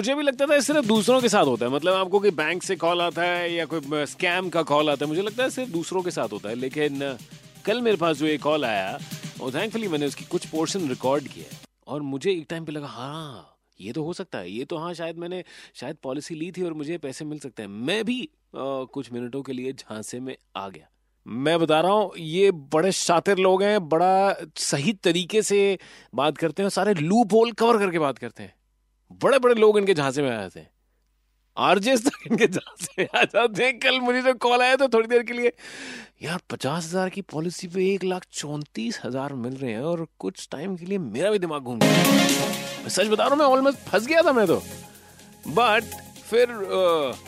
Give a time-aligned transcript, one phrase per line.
[0.00, 2.74] मुझे भी लगता था सिर्फ़ दूसरों के साथ होता है। मतलब आपको कोई बैंक से
[2.76, 6.02] कॉल आता है या कोई स्कैम का कॉल आता है मुझे लगता है सिर्फ़ दूसरों
[6.02, 6.98] के साथ होता है। लेकिन
[7.66, 8.98] कल मेरे पास जो एक कॉल आया
[9.42, 13.56] और थैंकफुली मैंने उसकी कुछ पोर्शन रिकॉर्ड किया और मुझे एक टाइम पे लगा हाँ
[13.80, 15.42] ये तो हो सकता है। ये तो हाँ शायद मैंने
[15.74, 19.42] शायद पॉलिसी ली थी और मुझे पैसे मिल सकते हैं। मैं भी आ, कुछ मिनटों
[19.42, 20.88] के लिए झांसे में आ गया।
[21.26, 25.78] मैं बता रहा हूँ ये बड़े शातिर लोग हैं बड़ा सही तरीके से
[26.14, 28.54] बात करते हैं सारे लूप होल कवर करके बात करते हैं।
[29.22, 30.70] बड़े बड़े लोग इनके झांसे में आ जाते हैं
[31.56, 35.08] आरजेस तक इनके झांसे में आ जाते हैं कल मुझे जो कॉल आया तो थोड़ी
[35.08, 35.52] देर के लिए,
[36.22, 40.48] यार, पचास हज़ार की पॉलिसी पे एक लाख चौंतीस हज़ार मिल रहे हैं और कुछ
[40.52, 44.06] टाइम के लिए मेरा भी दिमाग घूम गया। सच बता रहा हूँ, मैं ऑलमोस्ट फंस
[44.06, 44.62] गया था मैं तो।
[45.50, 45.94] बट
[46.24, 46.46] फिर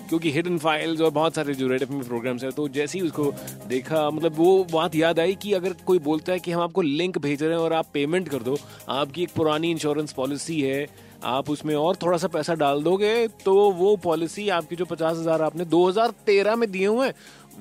[0.09, 3.33] क्योंकि हिडन फाइल्स और बहुत सारे जो रेड एफ़ प्रोग्राम्स हैं तो जैसे ही उसको
[3.69, 7.19] देखा मतलब वो बात याद आई कि अगर कोई बोलता है कि हम आपको लिंक
[7.19, 8.57] भेज रहे हैं और आप पेमेंट कर दो,
[8.89, 10.87] आपकी एक पुरानी इंश्योरेंस पॉलिसी है
[11.25, 15.43] आप उसमें और थोड़ा सा पैसा डाल दोगे तो वो पॉलिसी आपकी जो पचास हज़ार
[15.43, 17.11] आपने 2013 में दिए हुए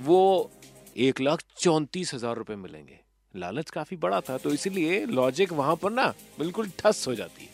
[0.05, 0.51] वो
[0.97, 2.99] एक लाख चौंतीस हज़ार रुपए मिलेंगे।
[3.33, 6.07] लालच काफ़ी बड़ा था तो इसीलिए लॉजिक वहाँ पर ना
[6.39, 7.49] बिल्कुल ठस हो जाती है।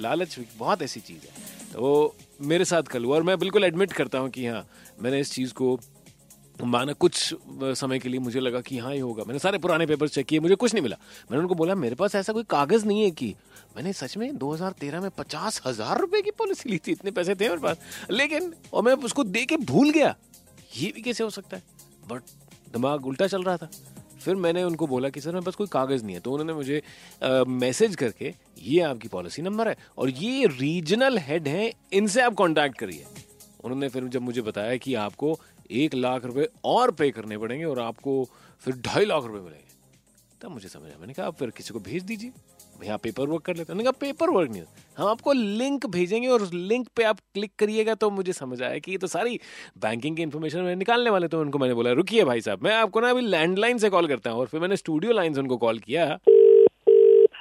[0.00, 4.18] लालच बहुत ऐसी चीज़ है। तो मेरे साथ कल हुआ और मैं बिल्कुल एडमिट करता
[4.18, 4.66] हूँ कि हाँ
[5.02, 5.78] मैंने इस चीज़ को
[6.58, 7.34] माना कुछ
[7.78, 10.40] समय के लिए मुझे लगा कि हाँ ये होगा। मैंने सारे पुराने पेपर चेक किए,
[10.40, 10.96] मुझे कुछ नहीं मिला।
[11.30, 13.34] मैंने उनको बोला, मेरे पास ऐसा कोई कागज़ नहीं है कि
[13.76, 17.48] मैंने सच में 2013 में पचास हज़ार रुपए की पॉलिसी ली थी, इतने पैसे थे
[17.48, 17.76] मेरे पास।
[18.10, 20.14] लेकिन, और मैं उसको दे के भूल गया।
[20.76, 21.62] ये भी कैसे हो सकता है?
[22.08, 22.22] बट
[22.72, 23.68] दिमाग उल्टा चल रहा था।
[24.20, 26.82] फिर मैंने उनको बोला कि, सर, मेरे पास कोई कागज़ नहीं है। तो उन्होंने मुझे
[27.48, 32.78] मैसेज करके, ये आपकी पॉलिसी नंबर है और ये रीजनल हेड हैं, इनसे आप कांटेक्ट
[32.78, 33.04] करिए।
[33.64, 35.38] उन्होंने फिर जब मुझे बताया कि आपको
[35.70, 38.24] एक लाख रुपए और पे करने पड़ेंगे और आपको
[38.62, 39.62] फिर ढाई लाख रुपए मिलेंगे।
[40.40, 42.30] तब मुझे समझ आया। मैंने कहा आप फिर किसी को भेज दीजिए।
[42.80, 44.62] भैया पेपर वर्क कर लेते हैं। कहा पेपर वर्क नहीं
[44.98, 48.78] हम आपको लिंक भेजेंगे और उस लिंक पे आप क्लिक करिएगा तो मुझे समझ आया
[48.78, 49.38] कि ये तो सारी
[49.78, 53.10] बैंकिंग की इन्फॉर्मेशन निकालने वाले तो उनको मैंने बोला रुकिए भाई साहब मैं आपको ना
[53.10, 56.06] अभी लैंडलाइन से कॉल करता हूँ। और फिर मैंने स्टूडियो लाइन से उनको कॉल किया।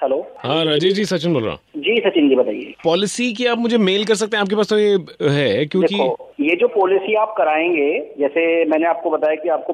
[0.03, 3.57] हेलो हाँ राजेश जी सचिन बोल रहा हूँ। जी सचिन जी बताइए। पॉलिसी की आप
[3.57, 4.41] मुझे मेल कर सकते हैं?
[4.41, 4.97] आपके पास तो ये
[5.31, 5.95] है क्योंकि
[6.43, 7.89] ये जो पॉलिसी आप कराएँगे
[8.19, 9.73] जैसे मैंने आपको बताया कि आपको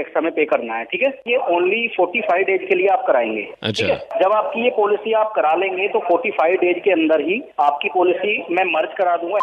[0.00, 1.08] एक्स्ट्रा में पे करना है ठीक है?
[1.28, 5.32] ये ओनली फोर्टी फाइव डेज़ के लिए आप कराएँगे अच्छा। जब आपकी ये पॉलिसी आप
[5.36, 9.38] करा लेंगे तो फोर्टी फाइव डेज़ के अंदर ही आपकी पॉलिसी मैं मर्ज करा दूँगा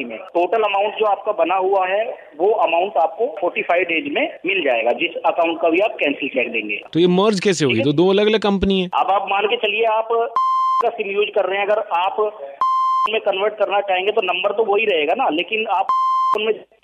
[0.00, 2.02] में। टोटल अमाउंट जो आपका बना हुआ है
[2.38, 6.48] वो अमाउंट आपको 45 डेज़ में मिल जाएगा जिस अकाउंट का भी आप कैंसिल कर
[6.48, 7.80] देंगे। तो ये मर्ज कैसे होगी?
[7.80, 11.30] तो दो अलग अलग कंपनी है। अब आप मान के चलिए आप का सिम यूज़
[11.30, 12.20] कर रहे हैं अगर आप
[13.12, 15.86] में कन्वर्ट करना चाहेंगे तो नंबर तो वही रहेगा ना लेकिन आप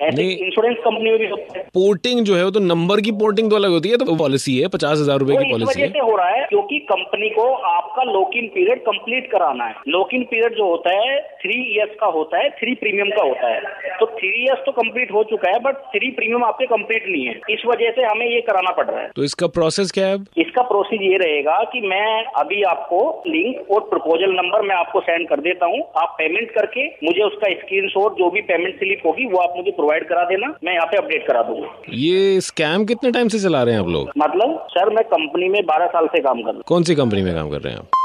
[0.03, 1.27] इंश्योरेंस कंपनी में भी
[1.75, 4.69] पोर्टिंग जो है वो तो नंबर की पोर्टिंग तो अलग होती है तो पॉलिसी है
[4.69, 8.47] पचास हज़ार रूपए की पॉलिसी है। हो रहा है क्योंकि कंपनी को आपका लॉक इन
[8.55, 12.49] पीरियड कंप्लीट कराना है। लॉक इन पीरियड जो होता है थ्री इयर्स का होता है
[12.59, 13.61] थ्री प्रीमियम का होता है।
[14.01, 17.35] तो थ्री इयर्स तो कंप्लीट हो चुका है बट थ्री प्रीमियम आपके कंप्लीट नहीं है।
[17.51, 20.19] इस वजह से हमें ये कराना पड़ रहा है। तो इसका प्रोसेस क्या है
[20.63, 25.29] इसका प्रोसेस ये रहेगा कि मैं अभी आपको लिंक और प्रपोजल नंबर मैं आपको सेंड
[25.29, 29.39] कर देता हूँ। आप पेमेंट करके मुझे उसका स्क्रीन जो भी पेमेंट स्लिप होगी वो
[29.39, 31.69] आप मुझे प्रोवाइड करा देना। मैं यहाँ पे अपडेट करा दूँगा।
[32.03, 34.13] ये स्कैम कितने टाइम से चला रहे हैं आप लोग?
[34.19, 37.23] मतलब सर मैं कंपनी में बारह साल से काम कर रहा हूँ। कौन सी कंपनी
[37.23, 37.99] में काम कर रहे हैं आप?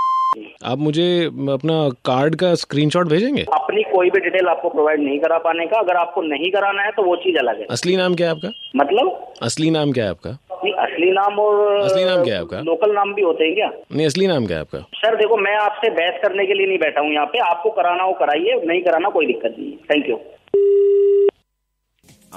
[0.65, 1.05] आप मुझे
[1.51, 3.45] अपना कार्ड का स्क्रीनशॉट भेजेंगे?
[3.53, 6.91] अपनी कोई भी डिटेल आपको प्रोवाइड नहीं करा पाने का। अगर आपको नहीं कराना है
[6.91, 8.51] तो वो चीज़ अलग है। असली नाम क्या है आपका?
[8.75, 9.33] मतलब?
[9.43, 10.37] असली नाम क्या है आपका?
[10.67, 12.59] नहीं असली नाम और असली नाम क्या है आपका?
[12.61, 13.69] लोकल नाम भी होते हैं क्या?
[13.91, 14.79] नहीं असली नाम क्या है आपका?
[14.95, 18.03] सर देखो मैं आपसे बहस करने के लिए नहीं बैठा हूँ यहाँ पे। आपको कराना
[18.03, 20.19] हो कराइए नहीं कराना कोई दिक्कत नहीं थैंक यू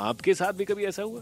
[0.00, 1.20] आपके साथ भी कभी ऐसा हुआ?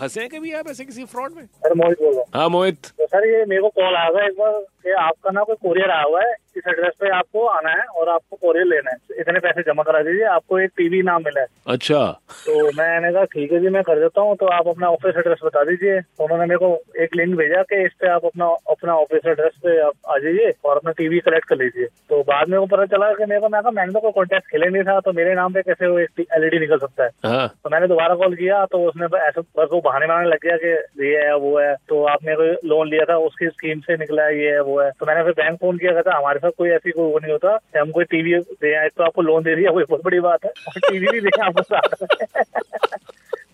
[0.00, 1.44] फंसे कभी आप ऐसे किसी फ्रॉड में?
[1.44, 4.32] सर मोहित बोल रहा हाँ। मोहित। तो सर ये मेरे को कॉल आया था एक
[4.32, 4.52] बार।
[4.84, 8.08] कि आपका ना कोई कोरियर आया हुआ है इस एड्रेस पे आपको आना है और
[8.08, 11.46] आपको कोरियर लेना है। इतने पैसे जमा करा दीजिए आपको एक टीवी नाम मिला। है
[11.66, 12.00] अच्छा।
[12.46, 15.38] तो मैंने कहा ठीक है जी मैं कर देता हूँ। तो आप अपना ऑफ़िस एड्रेस
[15.44, 19.26] बता दीजिए। उन्होंने मेरे को एक लिंक भेजा कि इस पे आप अपना अपना ऑफ़िस
[19.26, 22.86] एड्रेस पे आप आ जाइए और अपना टीवी कलेक्ट कर लीजिए। तो बाद में पता
[22.86, 25.52] चला कि मेरे को मैं मैंने तो कोई कॉन्टेक्ट खेले नहीं था तो मेरे नाम
[25.52, 27.10] पे कैसे वो एलईडी निकल सकता है?
[27.24, 30.56] हाँ। तो मैंने दोबारा कॉल किया तो उसने ऐसा बस वो बहाने बनाने लग गया
[30.56, 34.24] कि ये है वो है। तो आपने कोई लोन लिया था उसकी स्कीम से निकला
[34.24, 36.70] है ये है वो है। तो मैंने फिर बैंक फ़ोन किया था हमारे साथ कोई
[36.70, 39.70] ऐसी कोई वो नहीं होता। हम कोई टीवी दे आए तो आपको लोन दे दिया
[39.72, 41.94] कोई बहुत बड़ी बात है। टीवी भी दे आपको साथ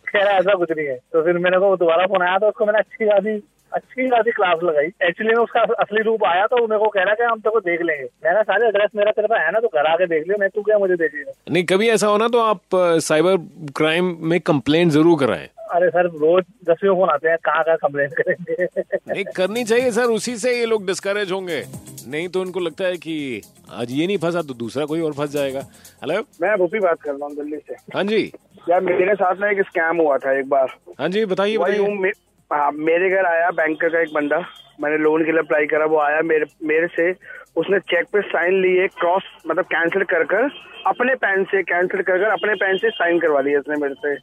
[0.09, 2.79] खैर, ऐसा कुछ नहीं है। तो फिर मैंने को दोबारा फ़ोन आया तो उसको मैंने
[2.79, 3.43] अच्छी खासी
[3.73, 7.15] अच्छी खासी क्लास लगाई। एक्चुअली में उसका असली रूप आया तो मेरे को कह रहा
[7.15, 9.87] कि हम तो देख लेंगे। मैंने सारे एड्रेस मेरा तेरे पास है ना तो घर
[9.87, 12.41] आके देख लियो। मैं, तू क्या मुझे देख लिया नहीं, कभी ऐसा हो ना तो
[12.41, 12.61] आप
[13.03, 13.37] साइबर
[13.77, 18.09] क्राइम में कंप्लेंट ज़रूर कराएँ। अरे सर रोज दसवीं फ़ोन आते हैं कहाँ कहाँ कंप्लेन
[18.11, 18.65] करेंगे?
[19.09, 21.63] नहीं करनी चाहिए सर उसी से ये लोग डिस्करेज होंगे।
[22.09, 23.43] नहीं तो उनको लगता है कि
[23.73, 25.61] आज ये नहीं फंसा तो दूसरा कोई और फंस जाएगा।
[26.03, 28.23] हेलो मैं भूपी बात कर रहा हूँ दिल्ली से। हाँ जी।
[28.69, 32.09] यार मेरे साथ ना एक स्कैम हुआ था एक बार। हाँ जी बताइए बताइए। मे,
[32.51, 34.39] हाँ, मेरे घर आया बैंक का एक बंदा।
[34.81, 37.11] मैंने लोन के लिए अप्लाई करा वो आया मेरे मेरे से।
[37.57, 40.49] उसने चेक पे साइन लिए क्रॉस मतलब कैंसिल कर कर
[40.87, 44.15] अपने पेन से कैंसिल कर कर अपने पेन से साइन करवा लिया उसने मेरे से।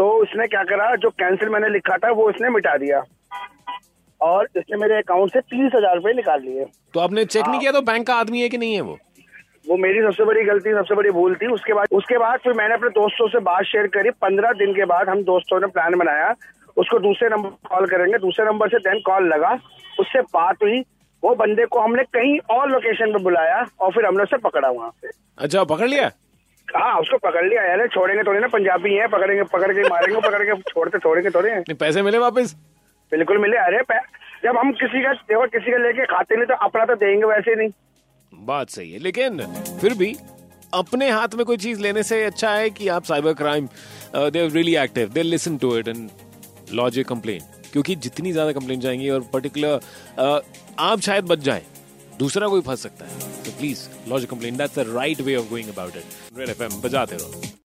[0.00, 3.02] तो उसने क्या करा जो कैंसिल मैंने लिखा था वो उसने मिटा दिया।
[4.20, 6.64] और इसने मेरे अकाउंट से तीस हज़ार रूपए निकाल लिए।
[6.94, 8.96] तो आपने चेक नहीं किया तो बैंक का आदमी है कि नहीं है वो?
[9.68, 12.74] वो मेरी सबसे बड़ी गलती सबसे बड़ी भूल थी। उसके बाद उसके बाद फिर मैंने
[12.74, 16.34] अपने दोस्तों से बात शेयर करी। पंद्रह दिन के बाद हम दोस्तों ने प्लान बनाया।
[16.76, 19.52] उसको दूसरे नंबर कॉल करेंगे। दूसरे नंबर से देन कॉल लगा।
[20.00, 20.80] उससे बात हुई।
[21.22, 24.90] वो बंदे को हमने कहीं और लोकेशन पे बुलाया और फिर हमने उसे पकड़ा वहाँ
[25.00, 26.10] से अच्छा पकड़ लिया?
[26.76, 30.42] हाँ उसको पकड़ लिया यार छोड़ेंगे थोड़ी ना पंजाबी है पकड़ेंगे पकड़ के मारेंगे पकड़
[30.44, 32.54] के छोड़ते छोड़ेंगे थोड़े नहीं पैसे मिले वापस?
[33.12, 33.80] बिल्कुल मिले अरे
[34.44, 37.54] जब हम किसी का देखो किसी का लेके खाते नहीं तो अपना तो देंगे वैसे
[37.54, 37.70] नहीं।
[38.32, 39.40] बात सही है लेकिन
[39.80, 40.14] फिर भी
[40.74, 43.68] अपने हाथ में कोई चीज़ लेने से अच्छा है कि आप cyber crime
[44.16, 46.08] they really active they listen to it and
[46.74, 47.40] lodge a complain
[47.72, 50.40] क्योंकि जितनी ज़्यादा कंप्लेन जाएँगी और पर्टिकुलर uh,
[50.78, 51.62] आप शायद बच जाए।
[52.20, 55.68] दूसरा कोई फंस सकता है। तो please lodge complain that's the right way of going
[55.68, 57.42] about it red FM बजाते रहो।